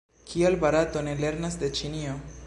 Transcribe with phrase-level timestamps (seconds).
[0.29, 2.17] Kial Barato ne lernas de Ĉinio?